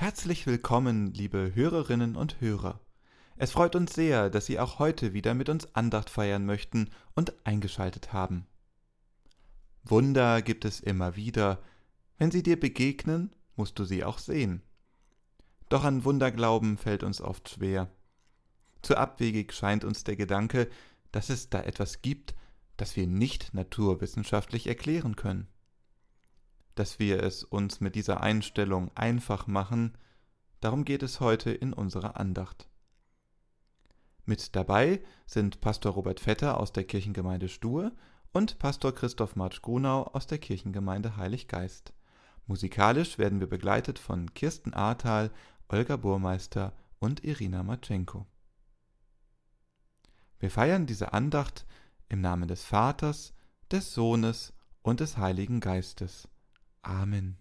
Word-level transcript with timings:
Herzlich 0.00 0.46
willkommen, 0.46 1.12
liebe 1.12 1.52
Hörerinnen 1.54 2.16
und 2.16 2.40
Hörer. 2.40 2.80
Es 3.36 3.50
freut 3.50 3.76
uns 3.76 3.92
sehr, 3.92 4.30
dass 4.30 4.46
Sie 4.46 4.58
auch 4.58 4.78
heute 4.78 5.12
wieder 5.12 5.34
mit 5.34 5.50
uns 5.50 5.74
Andacht 5.74 6.08
feiern 6.08 6.46
möchten 6.46 6.88
und 7.14 7.34
eingeschaltet 7.44 8.10
haben. 8.14 8.46
Wunder 9.84 10.40
gibt 10.40 10.64
es 10.64 10.80
immer 10.80 11.16
wieder. 11.16 11.62
Wenn 12.16 12.30
sie 12.30 12.42
dir 12.42 12.58
begegnen, 12.58 13.36
musst 13.56 13.78
du 13.78 13.84
sie 13.84 14.02
auch 14.02 14.16
sehen. 14.16 14.62
Doch 15.68 15.84
an 15.84 16.02
Wunderglauben 16.02 16.78
fällt 16.78 17.02
uns 17.02 17.20
oft 17.20 17.50
schwer. 17.50 17.90
Zu 18.80 18.96
abwegig 18.96 19.52
scheint 19.52 19.84
uns 19.84 20.02
der 20.02 20.16
Gedanke, 20.16 20.70
dass 21.12 21.28
es 21.28 21.50
da 21.50 21.60
etwas 21.60 22.00
gibt, 22.00 22.34
das 22.78 22.96
wir 22.96 23.06
nicht 23.06 23.52
naturwissenschaftlich 23.52 24.66
erklären 24.66 25.14
können 25.14 25.46
dass 26.74 26.98
wir 26.98 27.22
es 27.22 27.44
uns 27.44 27.80
mit 27.80 27.94
dieser 27.94 28.20
Einstellung 28.22 28.90
einfach 28.94 29.46
machen, 29.46 29.96
darum 30.60 30.84
geht 30.84 31.02
es 31.02 31.20
heute 31.20 31.50
in 31.50 31.72
unserer 31.72 32.18
Andacht. 32.18 32.68
Mit 34.24 34.54
dabei 34.54 35.02
sind 35.26 35.60
Pastor 35.60 35.92
Robert 35.92 36.20
Vetter 36.20 36.60
aus 36.60 36.72
der 36.72 36.84
Kirchengemeinde 36.84 37.48
Stue 37.48 37.92
und 38.32 38.58
Pastor 38.58 38.94
Christoph 38.94 39.34
Marsch 39.34 39.62
Grunau 39.62 40.04
aus 40.04 40.26
der 40.26 40.38
Kirchengemeinde 40.38 41.16
Heilig 41.16 41.48
Geist. 41.48 41.92
Musikalisch 42.46 43.18
werden 43.18 43.40
wir 43.40 43.48
begleitet 43.48 43.98
von 43.98 44.32
Kirsten 44.34 44.74
Ahrtal, 44.74 45.30
Olga 45.68 45.96
Burmeister 45.96 46.72
und 46.98 47.24
Irina 47.24 47.62
Matschenko. 47.62 48.26
Wir 50.38 50.50
feiern 50.50 50.86
diese 50.86 51.12
Andacht 51.12 51.66
im 52.08 52.20
Namen 52.20 52.48
des 52.48 52.64
Vaters, 52.64 53.34
des 53.70 53.94
Sohnes 53.94 54.52
und 54.82 55.00
des 55.00 55.16
Heiligen 55.16 55.60
Geistes. 55.60 56.28
Amen. 56.84 57.36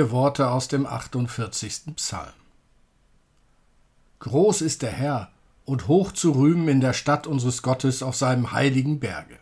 Wir 0.00 0.10
Worte 0.12 0.50
aus 0.50 0.66
dem 0.66 0.86
48. 0.86 1.94
Psalm. 1.96 2.32
Groß 4.20 4.62
ist 4.62 4.80
der 4.80 4.92
Herr 4.92 5.30
und 5.66 5.88
hoch 5.88 6.12
zu 6.12 6.30
rühmen 6.30 6.68
in 6.68 6.80
der 6.80 6.94
Stadt 6.94 7.26
unseres 7.26 7.60
Gottes 7.60 8.02
auf 8.02 8.16
seinem 8.16 8.52
heiligen 8.52 8.98
Berge. 8.98 9.38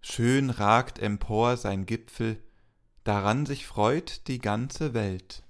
Schön 0.00 0.50
ragt 0.50 0.98
empor 0.98 1.56
sein 1.56 1.86
Gipfel, 1.86 2.42
daran 3.04 3.46
sich 3.46 3.68
freut 3.68 4.26
die 4.26 4.40
ganze 4.40 4.94
Welt. 4.94 5.44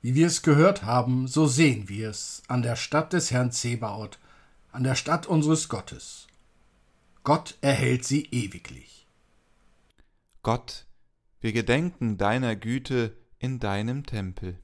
Wie 0.00 0.14
wir 0.14 0.28
es 0.28 0.42
gehört 0.42 0.84
haben, 0.84 1.26
so 1.26 1.48
sehen 1.48 1.88
wir 1.88 2.10
es 2.10 2.44
an 2.46 2.62
der 2.62 2.76
Stadt 2.76 3.12
des 3.12 3.32
Herrn 3.32 3.50
Zebaoth, 3.50 4.20
an 4.70 4.84
der 4.84 4.94
Stadt 4.94 5.26
unseres 5.26 5.68
Gottes. 5.68 6.28
Gott 7.24 7.56
erhält 7.60 8.04
sie 8.04 8.22
ewiglich. 8.26 9.08
Gott 10.44 10.84
wir 11.40 11.52
gedenken 11.52 12.18
deiner 12.18 12.56
Güte 12.56 13.16
in 13.38 13.58
deinem 13.58 14.04
Tempel. 14.04 14.58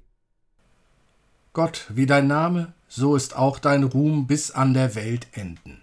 Gott, 1.52 1.86
wie 1.90 2.06
dein 2.06 2.26
Name, 2.26 2.74
so 2.88 3.14
ist 3.14 3.36
auch 3.36 3.58
dein 3.58 3.84
Ruhm 3.84 4.26
bis 4.26 4.50
an 4.50 4.74
der 4.74 4.94
Welt 4.96 5.28
enden. 5.32 5.80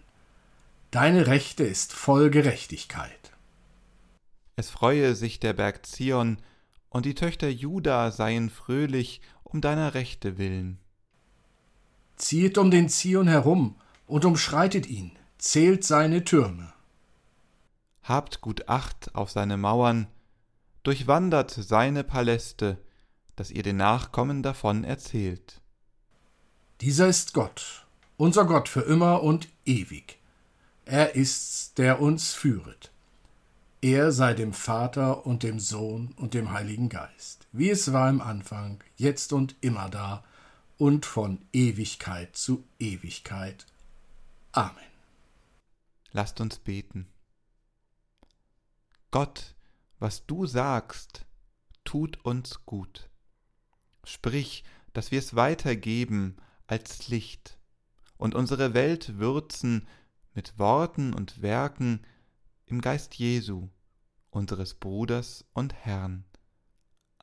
Deine 0.91 1.27
Rechte 1.27 1.63
ist 1.63 1.93
voll 1.93 2.29
Gerechtigkeit. 2.29 3.31
Es 4.57 4.69
freue 4.69 5.15
sich 5.15 5.39
der 5.39 5.53
Berg 5.53 5.85
Zion, 5.85 6.38
und 6.89 7.05
die 7.05 7.15
Töchter 7.15 7.47
Juda 7.47 8.11
seien 8.11 8.49
fröhlich 8.49 9.21
um 9.44 9.61
deiner 9.61 9.94
Rechte 9.94 10.37
willen. 10.37 10.77
Ziehet 12.17 12.57
um 12.57 12.69
den 12.69 12.89
Zion 12.89 13.29
herum 13.29 13.75
und 14.07 14.25
umschreitet 14.25 14.87
ihn, 14.87 15.13
zählt 15.37 15.85
seine 15.85 16.25
Türme. 16.25 16.73
Habt 18.03 18.41
gut 18.41 18.67
Acht 18.67 19.15
auf 19.15 19.31
seine 19.31 19.55
Mauern, 19.55 20.07
durchwandert 20.83 21.51
seine 21.51 22.04
Paläste, 22.04 22.78
dass 23.36 23.51
ihr 23.51 23.63
den 23.63 23.78
Nachkommen 23.78 24.44
davon 24.44 24.83
erzählt. 24.83 25.62
Dieser 26.81 27.07
ist 27.07 27.33
Gott, 27.33 27.86
unser 28.18 28.45
Gott 28.45 28.68
für 28.68 28.81
immer 28.81 29.24
und 29.24 29.48
ewig. 29.66 30.18
Er 30.86 31.16
ist's, 31.16 31.74
der 31.75 32.01
uns 32.01 32.33
führet. 32.33 32.92
Er 33.81 34.11
sei 34.11 34.33
dem 34.33 34.54
Vater 34.54 35.26
und 35.26 35.44
dem 35.44 35.59
Sohn 35.59 36.14
und 36.18 36.33
dem 36.33 36.52
Heiligen 36.52 36.90
Geist, 36.90 37.47
wie 37.52 37.69
es 37.69 37.94
war 37.94 38.09
im 38.09 38.21
Anfang, 38.21 38.83
jetzt 38.95 39.33
und 39.33 39.56
immer 39.61 39.90
da 39.90 40.23
und 40.78 41.06
von 41.06 41.40
Ewigkeit 41.52 42.35
zu 42.35 42.64
Ewigkeit. 42.80 43.66
Amen. 44.52 44.76
Lasst 46.11 46.42
uns 46.42 46.57
beten. 46.57 47.07
Gott, 49.09 49.56
was 50.01 50.25
du 50.25 50.47
sagst, 50.47 51.27
tut 51.83 52.25
uns 52.25 52.65
gut. 52.65 53.09
Sprich, 54.03 54.63
dass 54.93 55.11
wir 55.11 55.19
es 55.19 55.35
weitergeben 55.35 56.37
als 56.65 57.07
Licht 57.07 57.59
und 58.17 58.33
unsere 58.33 58.73
Welt 58.73 59.19
würzen 59.19 59.87
mit 60.33 60.57
Worten 60.57 61.13
und 61.13 61.43
Werken 61.43 62.03
im 62.65 62.81
Geist 62.81 63.13
Jesu, 63.15 63.69
unseres 64.31 64.73
Bruders 64.73 65.45
und 65.53 65.75
Herrn. 65.75 66.25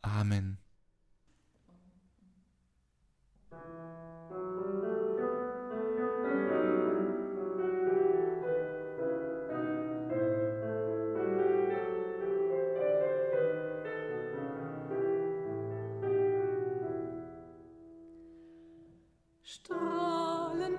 Amen. 0.01 0.59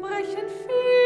brechen 0.10 0.50
viel. 0.50 0.99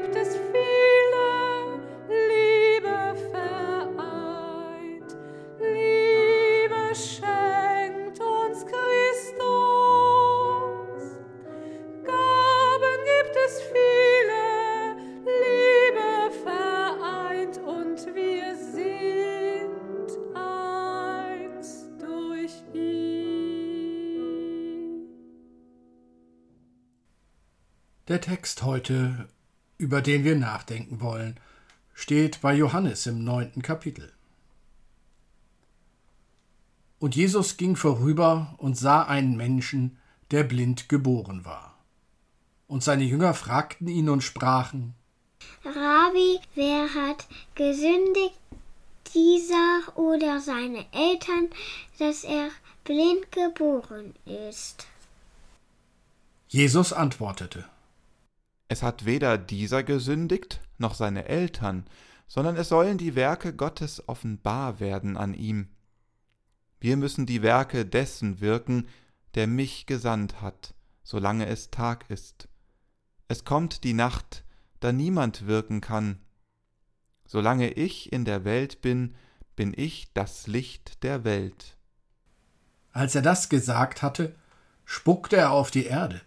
Gibt 0.00 0.14
es 0.14 0.36
viele, 0.36 1.80
Liebe 2.06 3.16
vereint. 3.32 5.10
Liebe 5.58 6.94
schenkt 6.94 8.20
uns 8.20 8.66
Christus. 8.66 9.42
Gaben 12.04 12.98
gibt 13.04 13.36
es 13.46 13.62
viele, 13.72 14.96
Liebe 15.24 16.30
vereint 16.44 17.56
und 17.58 18.14
wir 18.14 18.54
sind 18.54 20.10
eins 20.34 21.88
durch 21.98 22.62
ihn. 22.74 23.16
Der 28.08 28.20
Text 28.20 28.62
heute, 28.62 29.28
über 29.78 30.02
den 30.02 30.24
wir 30.24 30.36
nachdenken 30.36 31.00
wollen, 31.00 31.38
steht 31.94 32.40
bei 32.40 32.54
Johannes 32.54 33.06
im 33.06 33.24
neunten 33.24 33.62
Kapitel. 33.62 34.12
Und 36.98 37.14
Jesus 37.14 37.56
ging 37.56 37.76
vorüber 37.76 38.54
und 38.58 38.76
sah 38.76 39.02
einen 39.02 39.36
Menschen, 39.36 39.98
der 40.30 40.44
blind 40.44 40.88
geboren 40.88 41.44
war. 41.44 41.78
Und 42.68 42.82
seine 42.82 43.04
Jünger 43.04 43.34
fragten 43.34 43.86
ihn 43.88 44.08
und 44.08 44.22
sprachen, 44.22 44.94
Rabbi, 45.64 46.40
wer 46.54 46.92
hat 46.94 47.26
gesündigt, 47.54 48.34
dieser 49.14 49.96
oder 49.96 50.40
seine 50.40 50.84
Eltern, 50.92 51.48
dass 51.98 52.24
er 52.24 52.50
blind 52.84 53.30
geboren 53.30 54.14
ist? 54.24 54.86
Jesus 56.48 56.92
antwortete, 56.92 57.64
Es 58.68 58.82
hat 58.82 59.04
weder 59.04 59.38
dieser 59.38 59.82
gesündigt, 59.82 60.60
noch 60.78 60.94
seine 60.94 61.26
Eltern, 61.26 61.86
sondern 62.26 62.56
es 62.56 62.68
sollen 62.68 62.98
die 62.98 63.14
Werke 63.14 63.54
Gottes 63.54 64.08
offenbar 64.08 64.80
werden 64.80 65.16
an 65.16 65.34
ihm. 65.34 65.68
Wir 66.80 66.96
müssen 66.96 67.26
die 67.26 67.42
Werke 67.42 67.86
dessen 67.86 68.40
wirken, 68.40 68.88
der 69.34 69.46
mich 69.46 69.86
gesandt 69.86 70.40
hat, 70.40 70.74
solange 71.02 71.46
es 71.46 71.70
Tag 71.70 72.10
ist. 72.10 72.48
Es 73.28 73.44
kommt 73.44 73.84
die 73.84 73.94
Nacht, 73.94 74.44
da 74.80 74.92
niemand 74.92 75.46
wirken 75.46 75.80
kann. 75.80 76.20
Solange 77.26 77.70
ich 77.72 78.12
in 78.12 78.24
der 78.24 78.44
Welt 78.44 78.82
bin, 78.82 79.14
bin 79.56 79.72
ich 79.74 80.12
das 80.12 80.46
Licht 80.46 81.02
der 81.02 81.24
Welt. 81.24 81.76
Als 82.92 83.14
er 83.14 83.22
das 83.22 83.48
gesagt 83.48 84.02
hatte, 84.02 84.34
spuckte 84.84 85.36
er 85.36 85.50
auf 85.50 85.70
die 85.70 85.86
Erde, 85.86 86.20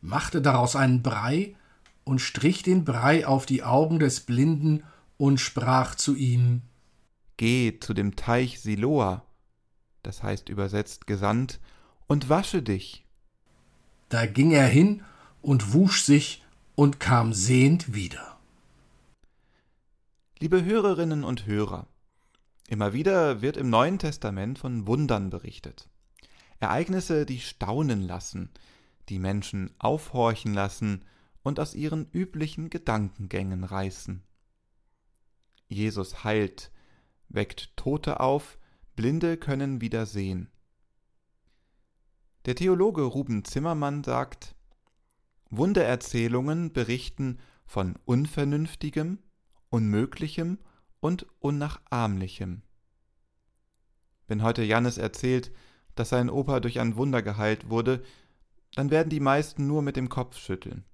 machte 0.00 0.42
daraus 0.42 0.76
einen 0.76 1.02
Brei 1.02 1.56
und 2.04 2.20
strich 2.20 2.62
den 2.62 2.84
Brei 2.84 3.26
auf 3.26 3.46
die 3.46 3.62
Augen 3.62 3.98
des 3.98 4.20
Blinden 4.20 4.84
und 5.16 5.40
sprach 5.40 5.94
zu 5.94 6.14
ihm, 6.14 6.62
Geh 7.36 7.80
zu 7.80 7.94
dem 7.94 8.14
Teich 8.14 8.60
Siloa, 8.60 9.24
das 10.02 10.22
heißt 10.22 10.48
übersetzt 10.48 11.06
gesandt, 11.06 11.60
und 12.06 12.28
wasche 12.28 12.62
dich. 12.62 13.04
Da 14.08 14.26
ging 14.26 14.52
er 14.52 14.66
hin 14.66 15.02
und 15.42 15.72
wusch 15.72 16.02
sich 16.02 16.44
und 16.74 17.00
kam 17.00 17.32
sehend 17.32 17.94
wieder. 17.94 18.38
Liebe 20.38 20.64
Hörerinnen 20.64 21.24
und 21.24 21.46
Hörer, 21.46 21.86
immer 22.68 22.92
wieder 22.92 23.40
wird 23.40 23.56
im 23.56 23.70
Neuen 23.70 23.98
Testament 23.98 24.58
von 24.58 24.86
Wundern 24.86 25.30
berichtet. 25.30 25.88
Ereignisse, 26.60 27.26
die 27.26 27.40
staunen 27.40 28.02
lassen, 28.02 28.50
die 29.08 29.18
Menschen 29.18 29.70
aufhorchen 29.78 30.54
lassen 30.54 31.04
und 31.44 31.60
aus 31.60 31.74
ihren 31.74 32.08
üblichen 32.10 32.70
Gedankengängen 32.70 33.62
reißen. 33.62 34.24
Jesus 35.68 36.24
heilt, 36.24 36.72
weckt 37.28 37.76
Tote 37.76 38.18
auf, 38.18 38.58
Blinde 38.96 39.36
können 39.36 39.80
wieder 39.80 40.06
sehen. 40.06 40.50
Der 42.46 42.56
Theologe 42.56 43.02
Ruben 43.02 43.44
Zimmermann 43.44 44.02
sagt, 44.02 44.54
Wundererzählungen 45.50 46.72
berichten 46.72 47.38
von 47.66 47.96
Unvernünftigem, 48.04 49.18
Unmöglichem 49.68 50.58
und 51.00 51.26
Unnachahmlichem. 51.40 52.62
Wenn 54.26 54.42
heute 54.42 54.62
Jannes 54.62 54.96
erzählt, 54.98 55.52
dass 55.94 56.08
sein 56.08 56.30
Opa 56.30 56.60
durch 56.60 56.80
ein 56.80 56.96
Wunder 56.96 57.22
geheilt 57.22 57.68
wurde, 57.68 58.02
dann 58.74 58.90
werden 58.90 59.10
die 59.10 59.20
meisten 59.20 59.66
nur 59.66 59.82
mit 59.82 59.96
dem 59.96 60.08
Kopf 60.08 60.38
schütteln. 60.38 60.84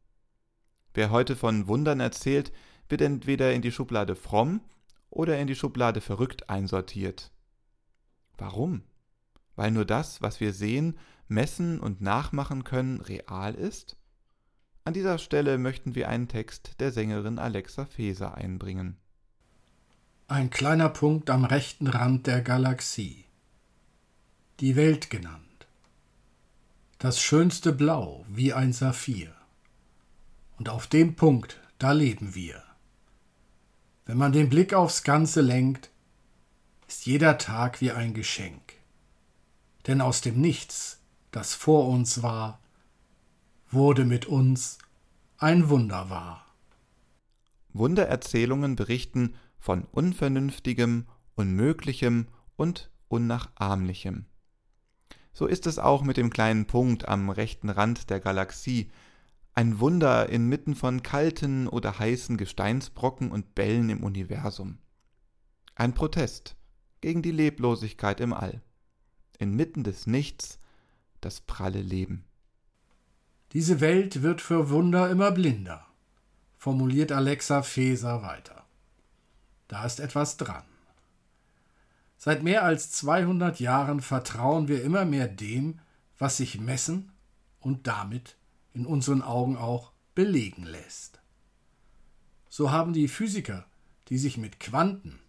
Wer 0.94 1.10
heute 1.10 1.36
von 1.36 1.66
Wundern 1.66 2.00
erzählt, 2.00 2.52
wird 2.88 3.00
entweder 3.00 3.52
in 3.52 3.62
die 3.62 3.72
Schublade 3.72 4.16
fromm 4.16 4.60
oder 5.08 5.38
in 5.38 5.46
die 5.46 5.54
Schublade 5.54 6.00
verrückt 6.00 6.50
einsortiert. 6.50 7.30
Warum? 8.38 8.82
Weil 9.56 9.70
nur 9.70 9.84
das, 9.84 10.22
was 10.22 10.40
wir 10.40 10.52
sehen, 10.52 10.98
messen 11.28 11.78
und 11.80 12.00
nachmachen 12.00 12.64
können, 12.64 13.00
real 13.00 13.54
ist? 13.54 13.96
An 14.84 14.94
dieser 14.94 15.18
Stelle 15.18 15.58
möchten 15.58 15.94
wir 15.94 16.08
einen 16.08 16.28
Text 16.28 16.80
der 16.80 16.90
Sängerin 16.90 17.38
Alexa 17.38 17.84
Feser 17.84 18.34
einbringen. 18.34 18.96
Ein 20.26 20.50
kleiner 20.50 20.88
Punkt 20.88 21.28
am 21.28 21.44
rechten 21.44 21.86
Rand 21.86 22.26
der 22.26 22.40
Galaxie. 22.40 23.24
Die 24.60 24.76
Welt 24.76 25.10
genannt. 25.10 25.66
Das 26.98 27.20
schönste 27.20 27.72
Blau 27.72 28.24
wie 28.28 28.52
ein 28.52 28.72
Saphir. 28.72 29.34
Und 30.60 30.68
auf 30.68 30.86
dem 30.86 31.14
Punkt, 31.14 31.58
da 31.78 31.92
leben 31.92 32.34
wir. 32.34 32.62
Wenn 34.04 34.18
man 34.18 34.30
den 34.30 34.50
Blick 34.50 34.74
aufs 34.74 35.04
Ganze 35.04 35.40
lenkt, 35.40 35.90
ist 36.86 37.06
jeder 37.06 37.38
Tag 37.38 37.80
wie 37.80 37.92
ein 37.92 38.12
Geschenk. 38.12 38.74
Denn 39.86 40.02
aus 40.02 40.20
dem 40.20 40.38
Nichts, 40.38 41.00
das 41.30 41.54
vor 41.54 41.88
uns 41.88 42.22
war, 42.22 42.60
wurde 43.70 44.04
mit 44.04 44.26
uns 44.26 44.76
ein 45.38 45.70
Wunder 45.70 46.10
wahr. 46.10 46.44
Wundererzählungen 47.72 48.76
berichten 48.76 49.36
von 49.58 49.84
Unvernünftigem, 49.84 51.06
Unmöglichem 51.36 52.28
und 52.56 52.90
Unnachahmlichem. 53.08 54.26
So 55.32 55.46
ist 55.46 55.66
es 55.66 55.78
auch 55.78 56.02
mit 56.02 56.18
dem 56.18 56.28
kleinen 56.28 56.66
Punkt 56.66 57.08
am 57.08 57.30
rechten 57.30 57.70
Rand 57.70 58.10
der 58.10 58.20
Galaxie, 58.20 58.90
ein 59.60 59.78
Wunder 59.78 60.30
inmitten 60.30 60.74
von 60.74 61.02
kalten 61.02 61.68
oder 61.68 61.98
heißen 61.98 62.38
Gesteinsbrocken 62.38 63.30
und 63.30 63.54
Bällen 63.54 63.90
im 63.90 64.02
Universum. 64.02 64.78
Ein 65.74 65.92
Protest 65.92 66.56
gegen 67.02 67.20
die 67.20 67.30
Leblosigkeit 67.30 68.20
im 68.20 68.32
All. 68.32 68.62
Inmitten 69.38 69.84
des 69.84 70.06
Nichts 70.06 70.58
das 71.20 71.42
pralle 71.42 71.82
Leben. 71.82 72.24
Diese 73.52 73.82
Welt 73.82 74.22
wird 74.22 74.40
für 74.40 74.70
Wunder 74.70 75.10
immer 75.10 75.30
blinder, 75.30 75.86
formuliert 76.56 77.12
Alexa 77.12 77.60
Feser 77.60 78.22
weiter. 78.22 78.64
Da 79.68 79.84
ist 79.84 80.00
etwas 80.00 80.38
dran. 80.38 80.64
Seit 82.16 82.42
mehr 82.42 82.64
als 82.64 82.92
200 82.92 83.60
Jahren 83.60 84.00
vertrauen 84.00 84.68
wir 84.68 84.82
immer 84.82 85.04
mehr 85.04 85.28
dem, 85.28 85.80
was 86.16 86.38
sich 86.38 86.58
messen 86.58 87.12
und 87.58 87.86
damit 87.86 88.38
in 88.74 88.86
unseren 88.86 89.22
Augen 89.22 89.56
auch 89.56 89.92
belegen 90.14 90.64
lässt. 90.64 91.20
So 92.48 92.70
haben 92.70 92.92
die 92.92 93.08
Physiker, 93.08 93.64
die 94.08 94.18
sich 94.18 94.36
mit 94.36 94.60
Quanten, 94.60 95.20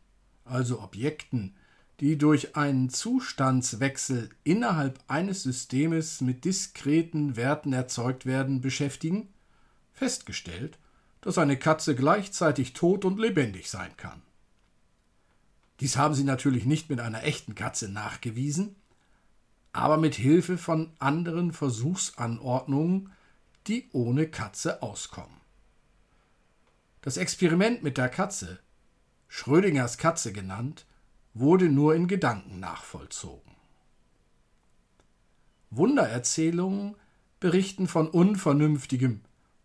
also 0.43 0.81
Objekten, 0.81 1.55
die 1.99 2.17
durch 2.17 2.55
einen 2.55 2.89
Zustandswechsel 2.89 4.29
innerhalb 4.43 4.99
eines 5.07 5.43
Systems 5.43 6.19
mit 6.21 6.45
diskreten 6.45 7.35
Werten 7.35 7.73
erzeugt 7.73 8.25
werden, 8.25 8.59
beschäftigen, 8.59 9.29
festgestellt, 9.93 10.79
dass 11.21 11.37
eine 11.37 11.57
Katze 11.57 11.93
gleichzeitig 11.93 12.73
tot 12.73 13.05
und 13.05 13.19
lebendig 13.19 13.69
sein 13.69 13.95
kann. 13.97 14.23
Dies 15.79 15.95
haben 15.95 16.15
sie 16.15 16.23
natürlich 16.23 16.65
nicht 16.65 16.89
mit 16.89 16.99
einer 16.99 17.23
echten 17.23 17.53
Katze 17.53 17.87
nachgewiesen, 17.87 18.75
aber 19.73 19.97
mit 19.97 20.15
Hilfe 20.15 20.57
von 20.57 20.91
anderen 20.97 21.53
Versuchsanordnungen, 21.53 23.11
die 23.67 23.89
ohne 23.93 24.27
Katze 24.27 24.81
auskommen. 24.81 25.41
Das 27.01 27.17
Experiment 27.17 27.83
mit 27.83 27.97
der 27.97 28.09
Katze, 28.09 28.59
Schrödingers 29.27 29.97
Katze 29.97 30.33
genannt, 30.33 30.85
wurde 31.33 31.69
nur 31.69 31.95
in 31.95 32.07
Gedanken 32.07 32.59
nachvollzogen. 32.59 33.55
Wundererzählungen 35.69 36.95
berichten 37.39 37.87
von 37.87 38.09
Unvernünftigem, 38.09 39.21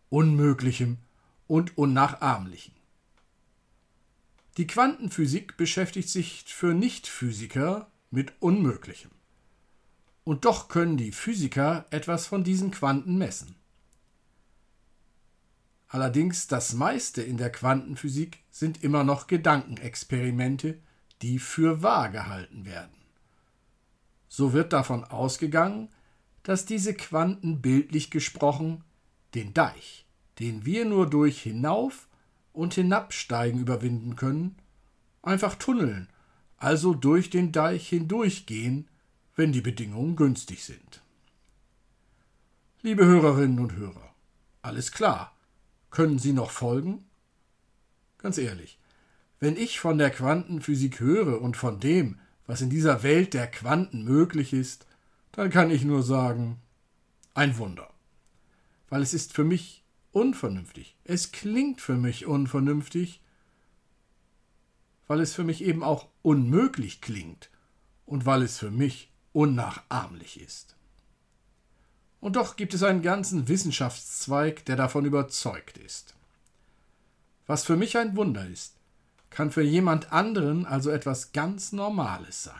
Unmöglichem 0.08 0.98
und 1.48 1.76
Unnachahmlichem. 1.76 2.74
Die 4.56 4.66
Quantenphysik 4.66 5.56
beschäftigt 5.56 6.08
sich 6.08 6.44
für 6.46 6.72
Nichtphysiker 6.72 7.90
mit 8.10 8.32
Unmöglichem. 8.40 9.10
Und 10.24 10.44
doch 10.44 10.68
können 10.68 10.96
die 10.96 11.12
Physiker 11.12 11.86
etwas 11.90 12.26
von 12.26 12.44
diesen 12.44 12.70
Quanten 12.70 13.18
messen. 13.18 13.55
Allerdings 15.96 16.46
das 16.46 16.74
meiste 16.74 17.22
in 17.22 17.38
der 17.38 17.50
Quantenphysik 17.50 18.40
sind 18.50 18.84
immer 18.84 19.02
noch 19.02 19.28
Gedankenexperimente, 19.28 20.78
die 21.22 21.38
für 21.38 21.82
wahr 21.82 22.10
gehalten 22.10 22.66
werden. 22.66 22.92
So 24.28 24.52
wird 24.52 24.74
davon 24.74 25.04
ausgegangen, 25.04 25.88
dass 26.42 26.66
diese 26.66 26.92
Quanten 26.92 27.62
bildlich 27.62 28.10
gesprochen 28.10 28.84
den 29.34 29.54
Deich, 29.54 30.04
den 30.38 30.66
wir 30.66 30.84
nur 30.84 31.08
durch 31.08 31.40
Hinauf- 31.40 32.08
und 32.52 32.74
Hinabsteigen 32.74 33.58
überwinden 33.58 34.16
können, 34.16 34.54
einfach 35.22 35.54
tunneln, 35.54 36.10
also 36.58 36.92
durch 36.92 37.30
den 37.30 37.52
Deich 37.52 37.88
hindurchgehen, 37.88 38.86
wenn 39.34 39.50
die 39.50 39.62
Bedingungen 39.62 40.14
günstig 40.14 40.62
sind. 40.62 41.02
Liebe 42.82 43.06
Hörerinnen 43.06 43.60
und 43.60 43.76
Hörer, 43.76 44.14
alles 44.60 44.92
klar. 44.92 45.32
Können 45.96 46.18
Sie 46.18 46.34
noch 46.34 46.50
folgen? 46.50 47.06
Ganz 48.18 48.36
ehrlich, 48.36 48.78
wenn 49.40 49.56
ich 49.56 49.80
von 49.80 49.96
der 49.96 50.10
Quantenphysik 50.10 51.00
höre 51.00 51.40
und 51.40 51.56
von 51.56 51.80
dem, 51.80 52.18
was 52.46 52.60
in 52.60 52.68
dieser 52.68 53.02
Welt 53.02 53.32
der 53.32 53.50
Quanten 53.50 54.04
möglich 54.04 54.52
ist, 54.52 54.86
dann 55.32 55.48
kann 55.48 55.70
ich 55.70 55.86
nur 55.86 56.02
sagen, 56.02 56.60
ein 57.32 57.56
Wunder. 57.56 57.94
Weil 58.90 59.00
es 59.00 59.14
ist 59.14 59.32
für 59.32 59.44
mich 59.44 59.84
unvernünftig. 60.12 60.98
Es 61.04 61.32
klingt 61.32 61.80
für 61.80 61.96
mich 61.96 62.26
unvernünftig, 62.26 63.22
weil 65.06 65.20
es 65.20 65.32
für 65.32 65.44
mich 65.44 65.64
eben 65.64 65.82
auch 65.82 66.08
unmöglich 66.20 67.00
klingt 67.00 67.48
und 68.04 68.26
weil 68.26 68.42
es 68.42 68.58
für 68.58 68.70
mich 68.70 69.10
unnachahmlich 69.32 70.42
ist. 70.42 70.75
Und 72.20 72.36
doch 72.36 72.56
gibt 72.56 72.74
es 72.74 72.82
einen 72.82 73.02
ganzen 73.02 73.48
Wissenschaftszweig, 73.48 74.64
der 74.64 74.76
davon 74.76 75.04
überzeugt 75.04 75.78
ist. 75.78 76.14
Was 77.46 77.64
für 77.64 77.76
mich 77.76 77.96
ein 77.96 78.16
Wunder 78.16 78.46
ist, 78.46 78.74
kann 79.30 79.50
für 79.50 79.62
jemand 79.62 80.12
anderen 80.12 80.66
also 80.66 80.90
etwas 80.90 81.32
ganz 81.32 81.72
Normales 81.72 82.42
sein. 82.42 82.54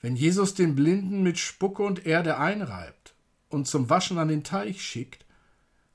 Wenn 0.00 0.16
Jesus 0.16 0.54
den 0.54 0.74
Blinden 0.74 1.22
mit 1.22 1.38
Spucke 1.38 1.82
und 1.84 2.06
Erde 2.06 2.38
einreibt 2.38 3.14
und 3.48 3.68
zum 3.68 3.88
Waschen 3.88 4.18
an 4.18 4.28
den 4.28 4.42
Teich 4.42 4.82
schickt, 4.82 5.24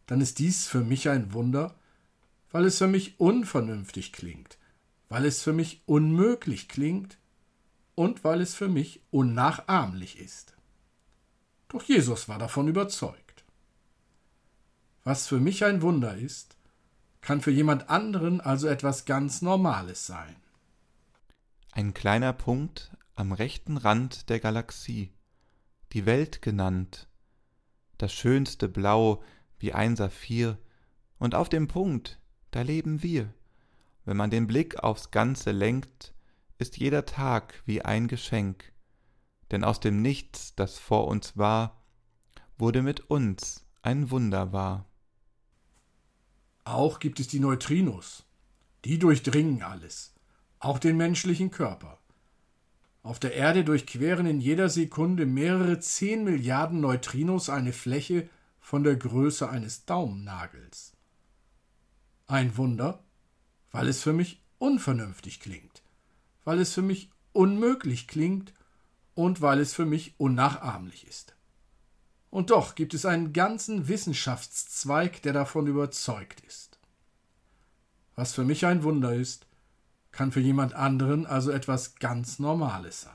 dann 0.06 0.22
ist 0.22 0.40
dies 0.40 0.68
für 0.68 0.80
mich 0.80 1.10
ein 1.10 1.34
Wunder, 1.34 1.76
weil 2.52 2.66
es 2.66 2.78
für 2.78 2.88
mich 2.88 3.20
unvernünftig 3.20 4.14
klingt, 4.14 4.58
weil 5.10 5.26
es 5.26 5.44
für 5.44 5.52
mich 5.52 5.82
unmöglich 5.86 6.70
klingt 6.70 7.18
und 7.96 8.24
weil 8.24 8.40
es 8.40 8.56
für 8.56 8.70
mich 8.70 9.02
unnachahmlich 9.12 10.20
ist. 10.20 10.57
Doch 11.70 11.84
Jesus 11.84 12.30
war 12.30 12.40
davon 12.40 12.68
überzeugt. 12.68 13.44
Was 15.04 15.28
für 15.28 15.40
mich 15.40 15.64
ein 15.64 15.82
Wunder 15.82 16.16
ist, 16.16 16.58
kann 17.22 17.42
für 17.42 17.52
jemand 17.52 17.90
anderen 17.90 18.42
also 18.42 18.68
etwas 18.68 19.06
ganz 19.06 19.42
Normales 19.42 20.06
sein. 20.06 20.36
Ein 21.72 21.94
kleiner 21.94 22.34
Punkt 22.34 22.92
am 23.16 23.32
rechten 23.32 23.78
Rand 23.78 24.30
der 24.30 24.40
Galaxie, 24.40 25.12
die 25.94 26.06
Welt 26.06 26.42
genannt, 26.42 27.08
das 27.98 28.14
schönste 28.14 28.70
Blau 28.70 29.24
wie 29.60 29.74
ein 29.74 29.96
Saphir, 29.96 30.58
und 31.20 31.36
auf 31.36 31.50
dem 31.50 31.68
Punkt, 31.68 32.20
da 32.52 32.62
leben 32.62 33.02
wir. 33.02 33.34
Wenn 34.06 34.18
man 34.18 34.30
den 34.30 34.48
Blick 34.48 34.84
aufs 34.84 35.12
Ganze 35.12 35.52
lenkt, 35.52 36.14
ist 36.60 36.78
jeder 36.78 37.06
Tag 37.06 37.62
wie 37.66 37.82
ein 37.82 38.08
Geschenk, 38.08 38.72
denn 39.52 39.64
aus 39.64 39.80
dem 39.80 40.02
Nichts, 40.02 40.56
das 40.56 40.78
vor 40.78 41.08
uns 41.08 41.38
war, 41.38 41.82
wurde 42.58 42.82
mit 42.82 43.10
uns 43.10 43.66
ein 43.82 44.12
Wunder 44.12 44.52
wahr. 44.52 44.86
Auch 46.64 47.00
gibt 47.00 47.20
es 47.20 47.28
die 47.28 47.40
Neutrinos. 47.40 48.26
Die 48.84 49.00
durchdringen 49.00 49.64
alles, 49.64 50.14
auch 50.60 50.80
den 50.80 50.98
menschlichen 50.98 51.52
Körper. 51.52 52.00
Auf 53.04 53.20
der 53.20 53.34
Erde 53.34 53.64
durchqueren 53.64 54.26
in 54.26 54.42
jeder 54.42 54.70
Sekunde 54.70 55.26
mehrere 55.26 55.80
zehn 55.80 56.26
Milliarden 56.26 56.82
Neutrinos 56.82 57.50
eine 57.50 57.72
Fläche 57.72 58.30
von 58.60 58.84
der 58.84 58.98
Größe 58.98 59.50
eines 59.50 59.86
Daumennagels. 59.86 60.92
Ein 62.28 62.58
Wunder, 62.58 63.02
weil 63.72 63.88
es 63.88 64.04
für 64.04 64.12
mich 64.12 64.42
unvernünftig 64.58 65.40
klingt, 65.40 65.84
weil 66.44 66.60
es 66.60 66.74
für 66.74 66.82
mich 66.82 67.10
unmöglich 67.32 68.08
klingt 68.08 68.54
und 69.18 69.42
weil 69.42 69.60
es 69.60 69.74
für 69.74 69.86
mich 69.86 70.14
unnachahmlich 70.20 71.08
ist. 71.08 71.36
Und 72.30 72.52
doch 72.52 72.76
gibt 72.76 72.94
es 72.94 73.04
einen 73.04 73.34
ganzen 73.34 73.88
Wissenschaftszweig, 73.88 75.24
der 75.24 75.34
davon 75.34 75.66
überzeugt 75.66 76.42
ist. 76.42 76.78
Was 78.14 78.34
für 78.34 78.44
mich 78.44 78.68
ein 78.68 78.84
Wunder 78.84 79.16
ist, 79.16 79.48
kann 80.12 80.32
für 80.32 80.40
jemand 80.40 80.76
anderen 80.76 81.26
also 81.26 81.50
etwas 81.50 81.96
ganz 81.96 82.38
Normales 82.38 83.02
sein. 83.02 83.14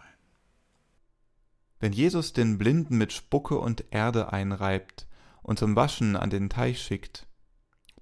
Wenn 1.78 1.92
Jesus 1.92 2.32
den 2.32 2.58
Blinden 2.58 2.98
mit 2.98 3.12
Spucke 3.12 3.58
und 3.58 3.84
Erde 3.90 4.32
einreibt 4.32 5.06
und 5.42 5.60
zum 5.60 5.76
Waschen 5.76 6.16
an 6.16 6.30
den 6.30 6.50
Teich 6.50 6.82
schickt, 6.82 7.28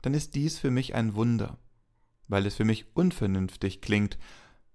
dann 0.00 0.14
ist 0.14 0.34
dies 0.34 0.58
für 0.58 0.70
mich 0.70 0.94
ein 0.94 1.14
Wunder, 1.14 1.58
weil 2.28 2.46
es 2.46 2.54
für 2.54 2.64
mich 2.64 2.96
unvernünftig 2.96 3.82
klingt, 3.82 4.16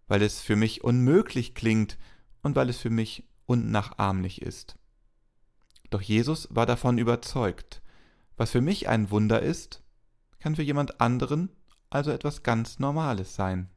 weil 0.07 0.21
es 0.21 0.41
für 0.41 0.55
mich 0.55 0.83
unmöglich 0.83 1.55
klingt 1.55 1.97
und 2.45 2.55
weil 2.55 2.69
es 2.69 2.77
für 2.77 2.91
mich 2.91 3.23
unnachahmlich 3.47 4.43
ist. 4.43 4.77
Doch 5.89 6.01
Jesus 6.01 6.47
war 6.51 6.67
davon 6.67 6.99
überzeugt. 6.99 7.81
Was 8.37 8.51
für 8.51 8.61
mich 8.61 8.87
ein 8.87 9.09
Wunder 9.09 9.41
ist, 9.41 9.81
kann 10.39 10.55
für 10.55 10.61
jemand 10.61 11.01
anderen 11.01 11.49
also 11.89 12.11
etwas 12.11 12.43
ganz 12.43 12.77
Normales 12.77 13.33
sein. 13.33 13.69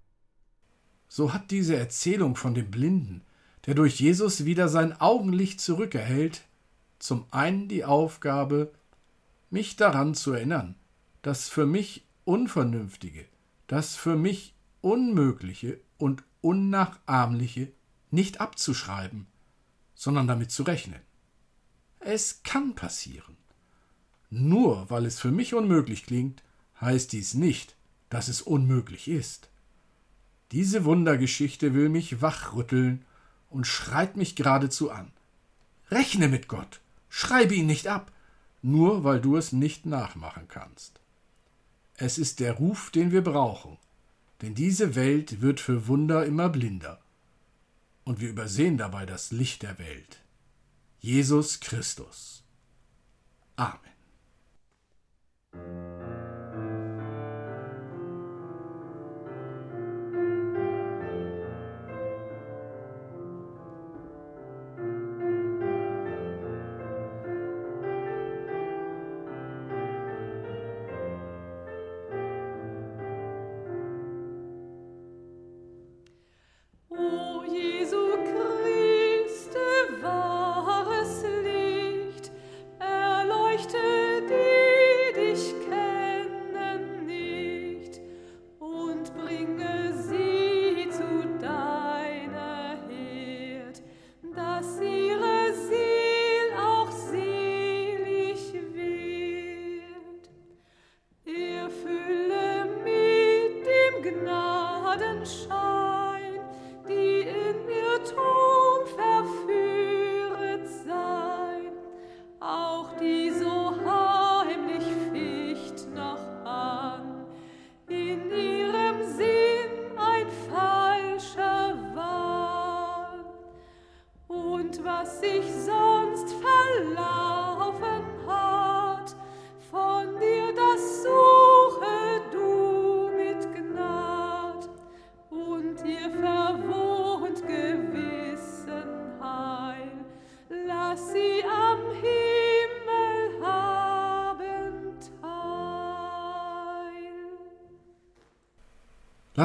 So 1.09 1.33
hat 1.33 1.51
diese 1.51 1.77
Erzählung 1.77 2.37
von 2.37 2.55
dem 2.55 2.71
Blinden, 2.71 3.23
der 3.65 3.75
durch 3.75 4.01
Jesus 4.01 4.45
wieder 4.45 4.69
sein 4.69 5.01
Augenlicht 5.01 5.63
zurückerhält, 5.63 6.43
zum 6.99 7.25
einen 7.31 7.69
die 7.69 7.87
Aufgabe, 7.87 8.73
mich 9.49 9.77
daran 9.77 10.15
zu 10.15 10.33
erinnern, 10.33 10.75
das 11.23 11.49
für 11.49 11.65
mich 11.65 12.05
Unvernünftige, 12.25 13.25
das 13.67 13.97
für 13.97 14.17
mich 14.17 14.55
Unmögliche 14.83 15.81
und 15.97 16.23
Unnachahmliche 16.43 17.73
nicht 18.13 18.41
abzuschreiben, 18.41 19.27
sondern 19.95 20.27
damit 20.27 20.51
zu 20.51 20.63
rechnen. 20.63 21.01
Es 22.01 22.43
kann 22.43 22.75
passieren. 22.75 23.37
Nur 24.31 24.89
weil 24.91 25.07
es 25.07 25.19
für 25.19 25.31
mich 25.31 25.55
unmöglich 25.55 26.05
klingt, 26.05 26.43
heißt 26.81 27.13
dies 27.13 27.35
nicht, 27.35 27.77
dass 28.11 28.29
es 28.29 28.43
unmöglich 28.43 29.09
ist. 29.09 29.49
Diese 30.53 30.85
Wundergeschichte 30.85 31.75
will 31.75 31.89
mich 31.89 32.23
wachrütteln 32.23 33.05
und 33.51 33.67
schreit 33.67 34.17
mich 34.17 34.37
geradezu 34.37 34.91
an. 34.91 35.11
Rechne 35.91 36.29
mit 36.29 36.49
Gott, 36.49 36.81
schreibe 37.09 37.55
ihn 37.55 37.67
nicht 37.67 37.87
ab, 37.87 38.13
nur 38.63 39.05
weil 39.05 39.21
du 39.21 39.37
es 39.37 39.53
nicht 39.53 39.87
nachmachen 39.87 40.49
kannst. 40.49 41.01
Es 41.95 42.19
ist 42.19 42.41
der 42.41 42.55
Ruf, 42.55 42.91
den 42.91 43.11
wir 43.11 43.23
brauchen, 43.23 43.77
denn 44.43 44.55
diese 44.55 44.95
Welt 44.95 45.41
wird 45.41 45.61
für 45.61 45.89
Wunder 45.89 46.25
immer 46.25 46.49
blinder, 46.49 47.01
und 48.09 48.21
wir 48.21 48.31
übersehen 48.31 48.79
dabei 48.79 49.05
das 49.05 49.33
Licht 49.33 49.63
der 49.63 49.79
Welt. 49.79 50.25
Jesus 50.99 51.61
Christus. 51.61 52.43
Amen. 53.55 53.79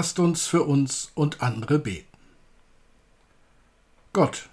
Lasst 0.04 0.20
uns 0.20 0.46
für 0.48 0.64
uns 0.64 1.14
und 1.16 1.42
andere 1.42 1.80
beten. 1.80 2.18
Gott, 4.12 4.50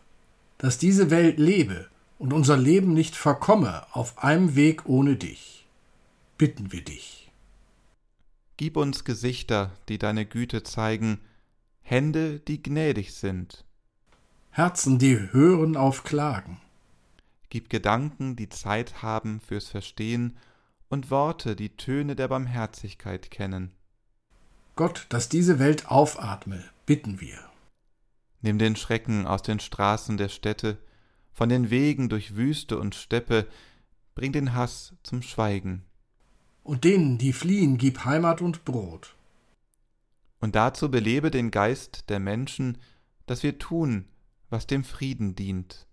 dass 0.59 0.79
diese 0.79 1.11
Welt 1.11 1.41
lebe 1.41 1.89
und 2.21 2.33
unser 2.33 2.57
Leben 2.57 2.95
nicht 2.95 3.17
verkomme 3.17 3.85
auf 3.91 4.23
einem 4.23 4.55
Weg 4.55 4.87
ohne 4.87 5.17
dich, 5.17 5.67
bitten 6.39 6.71
wir 6.71 6.85
dich. 6.85 7.33
Gib 8.59 8.77
uns 8.77 9.03
Gesichter, 9.03 9.73
die 9.89 9.99
deine 9.99 10.25
Güte 10.25 10.63
zeigen, 10.63 11.19
Hände, 11.81 12.39
die 12.39 12.63
gnädig 12.63 13.13
sind. 13.15 13.65
Herzen, 14.51 15.01
die 15.01 15.33
hören 15.33 15.77
auf 15.77 16.05
Klagen. 16.05 16.61
Gib 17.49 17.71
Gedanken, 17.71 18.37
die 18.37 18.51
Zeit 18.51 19.03
haben 19.03 19.41
fürs 19.41 19.67
Verstehen, 19.67 20.39
und 20.89 21.11
Worte, 21.11 21.57
die 21.57 21.77
Töne 21.77 22.15
der 22.15 22.29
Barmherzigkeit 22.29 23.33
kennen. 23.33 23.73
Gott, 24.77 25.07
dass 25.09 25.29
diese 25.29 25.59
Welt 25.59 25.91
aufatme, 25.91 26.65
bitten 26.87 27.21
wir. 27.21 27.39
Nimm 28.43 28.59
den 28.59 28.77
Schrecken 28.77 29.27
aus 29.27 29.43
den 29.43 29.61
Straßen 29.61 30.17
der 30.17 30.29
Städte, 30.29 30.79
von 31.33 31.49
den 31.49 31.71
Wegen 31.71 32.09
durch 32.09 32.37
Wüste 32.37 32.79
und 32.79 32.95
Steppe, 32.95 33.47
bring 34.15 34.33
den 34.33 34.55
Hass 34.55 34.95
zum 35.03 35.23
Schweigen. 35.23 35.83
Und 36.63 36.85
denen, 36.85 37.19
die 37.19 37.33
fliehen, 37.33 37.79
gib 37.79 38.05
Heimat 38.05 38.41
und 38.41 38.65
Brot. 38.65 39.15
Und 40.41 40.55
dazu 40.55 40.91
belebe 40.91 41.31
den 41.31 41.51
Geist 41.51 42.05
der 42.09 42.19
Menschen, 42.19 42.79
dass 43.27 43.43
wir 43.43 43.59
tun, 43.59 44.07
was 44.49 44.67
dem 44.67 44.85
Frieden 44.85 45.35
dient. 45.35 45.87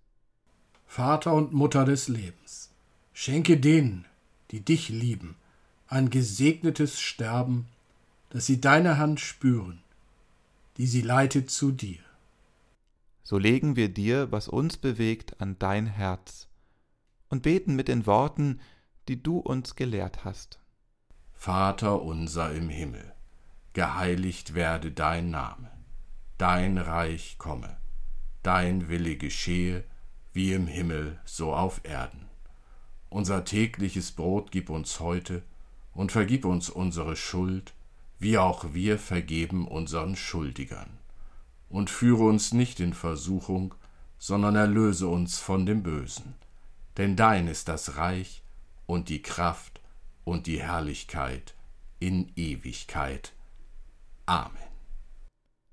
Vater 0.86 1.34
und 1.34 1.52
Mutter 1.52 1.84
des 1.84 2.08
Lebens, 2.08 2.70
schenke 3.12 3.58
denen, 3.58 4.06
die 4.50 4.60
dich 4.60 4.88
lieben, 4.88 5.36
ein 5.86 6.10
gesegnetes 6.10 7.00
Sterben, 7.00 7.66
dass 8.30 8.46
sie 8.46 8.60
deine 8.60 8.98
Hand 8.98 9.20
spüren, 9.20 9.82
die 10.76 10.86
sie 10.86 11.02
leitet 11.02 11.50
zu 11.50 11.72
dir. 11.72 12.00
So 13.22 13.38
legen 13.38 13.76
wir 13.76 13.88
dir, 13.88 14.32
was 14.32 14.48
uns 14.48 14.76
bewegt, 14.76 15.40
an 15.40 15.58
dein 15.58 15.86
Herz 15.86 16.48
und 17.28 17.42
beten 17.42 17.76
mit 17.76 17.88
den 17.88 18.06
Worten, 18.06 18.60
die 19.08 19.22
du 19.22 19.38
uns 19.38 19.76
gelehrt 19.76 20.24
hast. 20.24 20.58
Vater 21.34 22.02
unser 22.02 22.52
im 22.52 22.68
Himmel, 22.68 23.12
geheiligt 23.72 24.54
werde 24.54 24.90
dein 24.90 25.30
Name, 25.30 25.70
dein 26.36 26.78
Reich 26.78 27.36
komme, 27.38 27.76
dein 28.42 28.88
Wille 28.88 29.16
geschehe, 29.16 29.84
wie 30.32 30.52
im 30.52 30.66
Himmel 30.66 31.20
so 31.24 31.54
auf 31.54 31.80
Erden. 31.84 32.26
Unser 33.08 33.44
tägliches 33.44 34.12
Brot 34.12 34.50
gib 34.50 34.68
uns 34.68 35.00
heute 35.00 35.42
und 35.94 36.12
vergib 36.12 36.44
uns 36.44 36.70
unsere 36.70 37.16
Schuld, 37.16 37.74
wie 38.18 38.38
auch 38.38 38.72
wir 38.72 38.98
vergeben 38.98 39.66
unseren 39.68 40.16
Schuldigern. 40.16 40.98
Und 41.68 41.90
führe 41.90 42.24
uns 42.24 42.52
nicht 42.52 42.80
in 42.80 42.94
Versuchung, 42.94 43.74
sondern 44.18 44.56
erlöse 44.56 45.06
uns 45.06 45.38
von 45.38 45.66
dem 45.66 45.82
Bösen. 45.82 46.34
Denn 46.96 47.14
dein 47.14 47.46
ist 47.46 47.68
das 47.68 47.96
Reich 47.96 48.42
und 48.86 49.08
die 49.08 49.22
Kraft 49.22 49.80
und 50.24 50.46
die 50.46 50.60
Herrlichkeit 50.60 51.54
in 52.00 52.32
Ewigkeit. 52.36 53.32
Amen. 54.26 54.56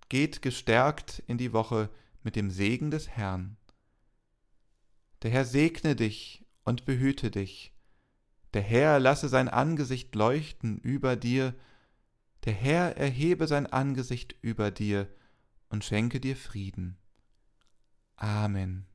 Geht 0.09 0.41
gestärkt 0.41 1.23
in 1.27 1.37
die 1.37 1.53
Woche 1.53 1.89
mit 2.23 2.35
dem 2.35 2.51
Segen 2.51 2.91
des 2.91 3.09
Herrn. 3.09 3.57
Der 5.23 5.31
Herr 5.31 5.45
segne 5.45 5.95
dich 5.95 6.45
und 6.63 6.85
behüte 6.85 7.31
dich. 7.31 7.73
Der 8.53 8.61
Herr 8.61 8.99
lasse 8.99 9.27
sein 9.27 9.49
Angesicht 9.49 10.13
leuchten 10.15 10.77
über 10.79 11.15
dir. 11.15 11.53
Der 12.45 12.53
Herr 12.53 12.97
erhebe 12.97 13.47
sein 13.47 13.65
Angesicht 13.65 14.35
über 14.41 14.69
dir 14.69 15.07
und 15.69 15.83
schenke 15.83 16.19
dir 16.19 16.35
Frieden. 16.35 16.97
Amen. 18.17 18.85